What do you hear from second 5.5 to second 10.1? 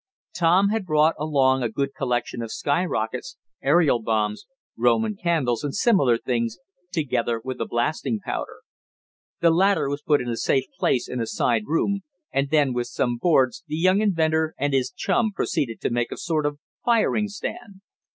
and similar things, together with the blasting powder. The latter was